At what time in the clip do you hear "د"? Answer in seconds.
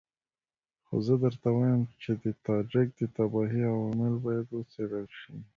2.23-2.25, 2.99-3.01